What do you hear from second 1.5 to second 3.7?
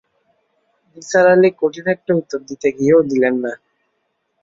কঠিন একটা উত্তর দিতে গিয়েও দিলেন না।